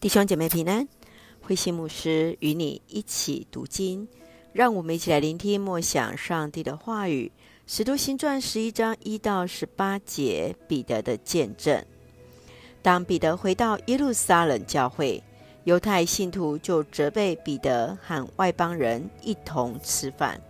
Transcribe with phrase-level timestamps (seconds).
[0.00, 0.88] 弟兄姐妹平安，
[1.42, 4.08] 慧馨牧师与你一起读经，
[4.54, 7.30] 让我们一起来聆听默想上帝的话语。
[7.66, 11.84] 使徒行传十一章一到十八节，彼得的见证。
[12.80, 15.22] 当彼得回到耶路撒冷教会，
[15.64, 20.40] 犹太信徒就责备彼得和外邦人一同吃饭。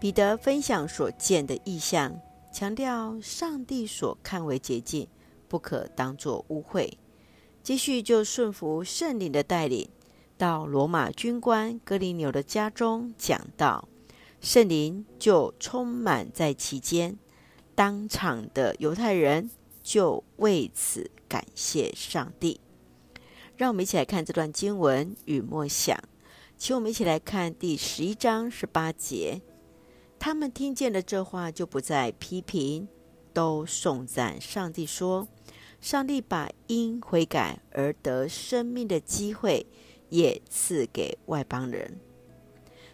[0.00, 2.18] 彼得分享所见的异象，
[2.50, 5.06] 强调上帝所看为洁净，
[5.46, 6.90] 不可当作污秽。
[7.68, 9.90] 继续就顺服圣灵的带领，
[10.38, 13.86] 到罗马军官哥林流的家中讲道，
[14.40, 17.18] 圣灵就充满在其间，
[17.74, 19.50] 当场的犹太人
[19.82, 22.58] 就为此感谢上帝。
[23.58, 26.02] 让我们一起来看这段经文与默想，
[26.56, 29.42] 请我们一起来看第十一章十八节。
[30.18, 32.88] 他们听见了这话，就不再批评，
[33.34, 35.28] 都颂赞上帝说。
[35.80, 39.66] 上帝把因悔改而得生命的机会
[40.08, 41.98] 也赐给外邦人。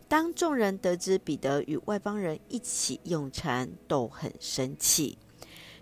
[0.06, 5.18] 当众人得知彼得与外邦人一起用餐，都很生气。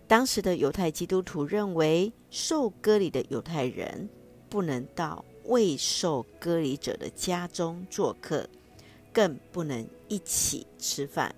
[0.06, 4.09] 当时的犹太基督徒认为，受割礼的犹太人
[4.48, 8.48] 不能到未受割礼者的家中做客，
[9.12, 11.34] 更不能一起吃饭。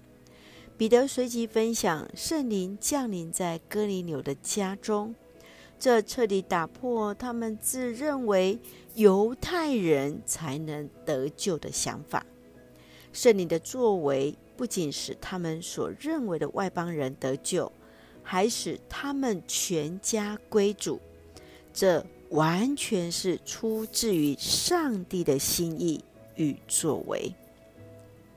[0.77, 5.15] 彼得随即分享圣灵降临在哥尼流的家中。
[5.85, 8.59] 这彻底打破他们自认为
[8.95, 12.25] 犹太人才能得救的想法。
[13.13, 17.71] 圣灵的作为不仅使他们所认为的外邦人得救，
[18.23, 20.99] 还使他们全家归主。
[21.75, 26.03] 这完全是出自于上帝的心意
[26.37, 27.31] 与作为。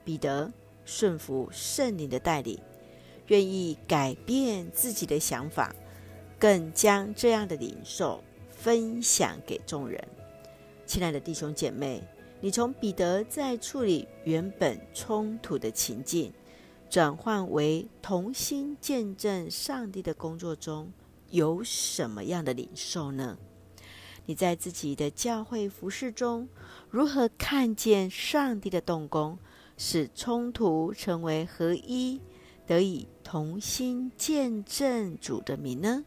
[0.04, 0.52] 彼得
[0.84, 2.60] 顺服圣灵的带领，
[3.28, 5.74] 愿意改变自己的想法。
[6.40, 10.02] 更将这样的领受分享给众人。
[10.86, 12.04] 亲爱的弟兄姐妹，
[12.40, 16.32] 你从彼得在处理原本冲突的情境，
[16.90, 20.92] 转换为同心见证上帝的工作中，
[21.32, 23.38] 有什么样的领受呢？
[24.26, 26.48] 你在自己的教会服事中，
[26.90, 29.40] 如何看见上帝的动工，
[29.78, 32.22] 使冲突成为合一，
[32.66, 36.04] 得以同心见证主的名呢？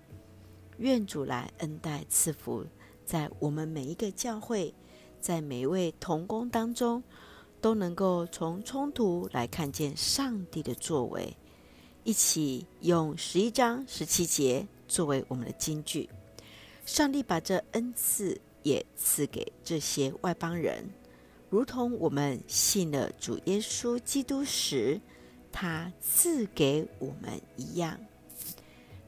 [0.81, 2.65] 愿主来恩待赐福，
[3.05, 4.75] 在我们每一个教会，
[5.21, 7.03] 在每一位同工当中，
[7.61, 11.37] 都能够从冲突来看见上帝的作为。
[12.03, 16.09] 一起用十一章十七节作为我们的金句。
[16.87, 20.89] 上帝把这恩赐也赐给这些外邦人，
[21.51, 24.99] 如同我们信了主耶稣基督时，
[25.53, 28.01] 他赐给我们一样。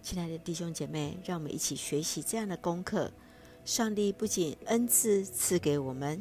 [0.03, 3.09] 亲爱的弟兄姐妹，让我们一起学习这样的功课。
[3.65, 6.21] 上帝不仅恩赐赐给我们，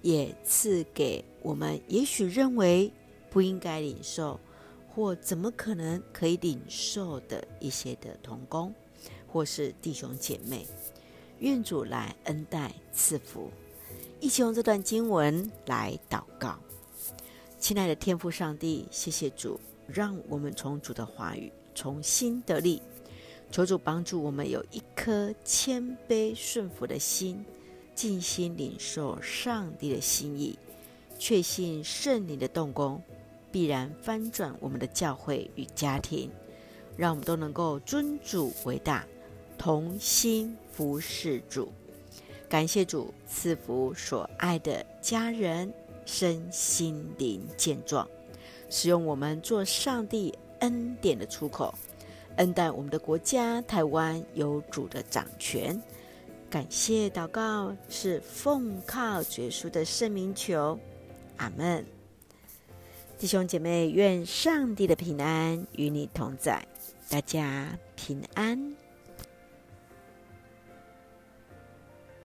[0.00, 2.90] 也赐给我们也许认为
[3.28, 4.40] 不应该领受，
[4.88, 8.74] 或怎么可能可以领受的一些的同工，
[9.30, 10.66] 或是弟兄姐妹。
[11.40, 13.50] 愿主来恩待赐福。
[14.20, 16.58] 一起用这段经文来祷告。
[17.60, 22.80] 亲爱的天父上帝，谢谢主，让我们从主的话语重新得力。
[23.50, 27.44] 求主帮助我们有一颗谦卑顺服的心，
[27.94, 30.58] 尽心领受上帝的心意，
[31.18, 33.02] 确信圣灵的动工
[33.50, 36.30] 必然翻转我们的教会与家庭，
[36.96, 39.06] 让我们都能够尊主为大，
[39.56, 41.72] 同心服侍主。
[42.48, 45.72] 感谢主赐福所爱的家人
[46.04, 48.08] 身心灵健壮，
[48.70, 51.74] 使用我们做上帝恩典的出口。
[52.38, 55.80] 恩待我们的国家台湾有主的掌权，
[56.48, 60.78] 感谢祷告是奉靠主耶稣的圣名求，
[61.36, 61.84] 阿门。
[63.18, 66.64] 弟兄姐妹，愿上帝的平安与你同在，
[67.10, 68.72] 大家平安。